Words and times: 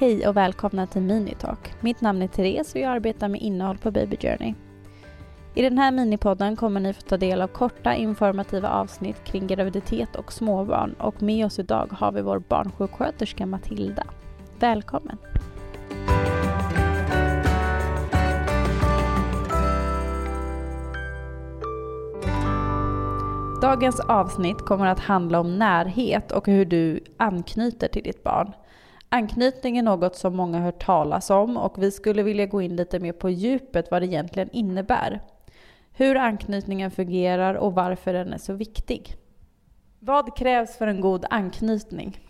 Hej 0.00 0.28
och 0.28 0.36
välkomna 0.36 0.86
till 0.86 1.02
Minitalk. 1.02 1.74
Mitt 1.80 2.00
namn 2.00 2.22
är 2.22 2.28
Therese 2.28 2.74
och 2.74 2.80
jag 2.80 2.92
arbetar 2.92 3.28
med 3.28 3.40
innehåll 3.40 3.78
på 3.78 3.90
Baby 3.90 4.16
Journey. 4.16 4.54
I 5.54 5.62
den 5.62 5.78
här 5.78 5.92
minipodden 5.92 6.56
kommer 6.56 6.80
ni 6.80 6.92
få 6.92 7.00
ta 7.00 7.16
del 7.16 7.42
av 7.42 7.48
korta 7.48 7.94
informativa 7.94 8.68
avsnitt 8.68 9.24
kring 9.24 9.46
graviditet 9.46 10.16
och 10.16 10.32
småbarn 10.32 10.92
och 10.92 11.22
med 11.22 11.46
oss 11.46 11.58
idag 11.58 11.88
har 11.92 12.12
vi 12.12 12.22
vår 12.22 12.38
barnsjuksköterska 12.38 13.46
Matilda. 13.46 14.04
Välkommen! 14.58 15.18
Dagens 23.62 24.00
avsnitt 24.00 24.58
kommer 24.58 24.86
att 24.86 25.00
handla 25.00 25.40
om 25.40 25.58
närhet 25.58 26.32
och 26.32 26.46
hur 26.46 26.64
du 26.64 27.04
anknyter 27.16 27.88
till 27.88 28.02
ditt 28.02 28.22
barn. 28.22 28.52
Anknytning 29.12 29.78
är 29.78 29.82
något 29.82 30.16
som 30.16 30.36
många 30.36 30.60
hört 30.60 30.84
talas 30.84 31.30
om 31.30 31.56
och 31.56 31.82
vi 31.82 31.90
skulle 31.90 32.22
vilja 32.22 32.46
gå 32.46 32.62
in 32.62 32.76
lite 32.76 33.00
mer 33.00 33.12
på 33.12 33.30
djupet 33.30 33.90
vad 33.90 34.02
det 34.02 34.06
egentligen 34.06 34.50
innebär. 34.52 35.20
Hur 35.92 36.16
anknytningen 36.16 36.90
fungerar 36.90 37.54
och 37.54 37.74
varför 37.74 38.12
den 38.12 38.32
är 38.32 38.38
så 38.38 38.52
viktig. 38.52 39.16
Vad 39.98 40.36
krävs 40.36 40.76
för 40.76 40.86
en 40.86 41.00
god 41.00 41.24
anknytning? 41.30 42.20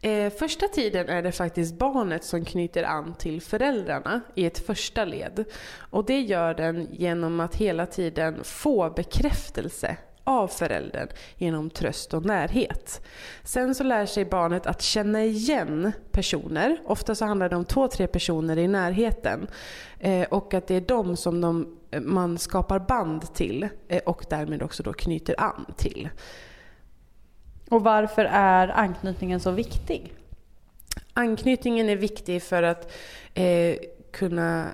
Eh, 0.00 0.30
första 0.30 0.68
tiden 0.68 1.08
är 1.08 1.22
det 1.22 1.32
faktiskt 1.32 1.78
barnet 1.78 2.24
som 2.24 2.44
knyter 2.44 2.84
an 2.84 3.14
till 3.18 3.42
föräldrarna 3.42 4.20
i 4.34 4.46
ett 4.46 4.58
första 4.58 5.04
led. 5.04 5.44
Och 5.90 6.04
det 6.04 6.20
gör 6.20 6.54
den 6.54 6.88
genom 6.92 7.40
att 7.40 7.54
hela 7.54 7.86
tiden 7.86 8.44
få 8.44 8.90
bekräftelse 8.90 9.96
av 10.28 10.48
föräldern 10.48 11.08
genom 11.36 11.70
tröst 11.70 12.14
och 12.14 12.24
närhet. 12.24 13.00
Sen 13.44 13.74
så 13.74 13.84
lär 13.84 14.06
sig 14.06 14.24
barnet 14.24 14.66
att 14.66 14.82
känna 14.82 15.24
igen 15.24 15.92
personer. 16.12 16.78
Ofta 16.84 17.14
så 17.14 17.24
handlar 17.24 17.48
det 17.48 17.56
om 17.56 17.64
två, 17.64 17.88
tre 17.88 18.06
personer 18.06 18.58
i 18.58 18.68
närheten. 18.68 19.46
Eh, 19.98 20.28
och 20.28 20.54
att 20.54 20.66
det 20.66 20.74
är 20.74 20.80
de 20.80 21.16
som 21.16 21.40
de, 21.40 21.78
man 22.02 22.38
skapar 22.38 22.78
band 22.78 23.34
till 23.34 23.68
eh, 23.88 24.02
och 24.06 24.24
därmed 24.30 24.62
också 24.62 24.82
då 24.82 24.92
knyter 24.92 25.40
an 25.40 25.66
till. 25.76 26.08
Och 27.70 27.82
varför 27.84 28.24
är 28.24 28.68
anknytningen 28.68 29.40
så 29.40 29.50
viktig? 29.50 30.14
Anknytningen 31.12 31.88
är 31.88 31.96
viktig 31.96 32.42
för 32.42 32.62
att 32.62 32.92
eh, 33.34 33.76
kunna 34.12 34.68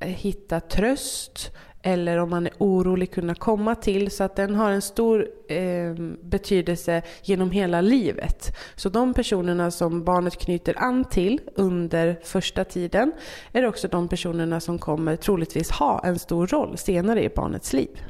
hitta 0.00 0.60
tröst, 0.60 1.50
eller 1.82 2.18
om 2.18 2.30
man 2.30 2.46
är 2.46 2.52
orolig 2.58 3.10
kunna 3.10 3.34
komma 3.34 3.74
till. 3.74 4.10
Så 4.10 4.24
att 4.24 4.36
den 4.36 4.54
har 4.54 4.70
en 4.70 4.82
stor 4.82 5.28
eh, 5.48 5.94
betydelse 6.22 7.02
genom 7.22 7.50
hela 7.50 7.80
livet. 7.80 8.56
Så 8.76 8.88
de 8.88 9.14
personerna 9.14 9.70
som 9.70 10.04
barnet 10.04 10.36
knyter 10.36 10.74
an 10.78 11.04
till 11.04 11.40
under 11.54 12.20
första 12.24 12.64
tiden 12.64 13.12
är 13.52 13.66
också 13.66 13.88
de 13.88 14.08
personerna 14.08 14.60
som 14.60 14.78
kommer 14.78 15.16
troligtvis 15.16 15.70
ha 15.70 16.00
en 16.04 16.18
stor 16.18 16.46
roll 16.46 16.78
senare 16.78 17.24
i 17.24 17.28
barnets 17.28 17.72
liv. 17.72 18.00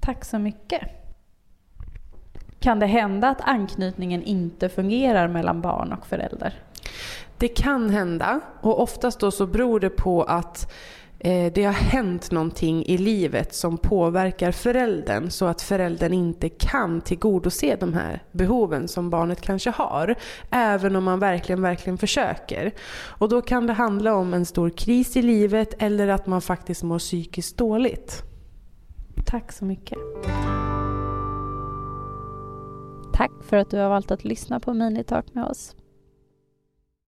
Tack 0.00 0.24
så 0.24 0.38
mycket. 0.38 0.82
Kan 2.60 2.78
det 2.78 2.86
hända 2.86 3.28
att 3.28 3.40
anknytningen 3.40 4.22
inte 4.22 4.68
fungerar 4.68 5.28
mellan 5.28 5.60
barn 5.60 5.92
och 5.92 6.06
förälder? 6.06 6.54
Det 7.38 7.48
kan 7.48 7.90
hända 7.90 8.40
och 8.60 8.80
oftast 8.82 9.20
då 9.20 9.30
så 9.30 9.46
beror 9.46 9.80
det 9.80 9.90
på 9.90 10.22
att 10.22 10.72
Eh, 11.18 11.52
det 11.52 11.64
har 11.64 11.72
hänt 11.72 12.30
någonting 12.30 12.84
i 12.86 12.98
livet 12.98 13.54
som 13.54 13.78
påverkar 13.78 14.52
föräldern 14.52 15.30
så 15.30 15.44
att 15.44 15.62
föräldern 15.62 16.12
inte 16.12 16.48
kan 16.48 17.00
tillgodose 17.00 17.76
de 17.80 17.94
här 17.94 18.22
behoven 18.32 18.88
som 18.88 19.10
barnet 19.10 19.40
kanske 19.40 19.70
har. 19.70 20.14
Även 20.50 20.96
om 20.96 21.04
man 21.04 21.18
verkligen, 21.18 21.62
verkligen 21.62 21.98
försöker. 21.98 22.72
Och 23.18 23.28
då 23.28 23.42
kan 23.42 23.66
det 23.66 23.72
handla 23.72 24.14
om 24.14 24.34
en 24.34 24.46
stor 24.46 24.70
kris 24.70 25.16
i 25.16 25.22
livet 25.22 25.74
eller 25.78 26.08
att 26.08 26.26
man 26.26 26.42
faktiskt 26.42 26.82
mår 26.82 26.98
psykiskt 26.98 27.56
dåligt. 27.56 28.22
Tack 29.26 29.52
så 29.52 29.64
mycket. 29.64 29.98
Tack 33.12 33.32
för 33.42 33.56
att 33.56 33.70
du 33.70 33.78
har 33.78 33.88
valt 33.88 34.10
att 34.10 34.24
lyssna 34.24 34.60
på 34.60 34.74
Minitalk 34.74 35.34
med 35.34 35.44
oss. 35.44 35.76